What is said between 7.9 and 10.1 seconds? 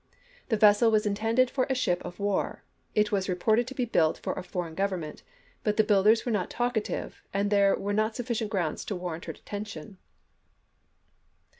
not sufficient grounds to warrant her detention.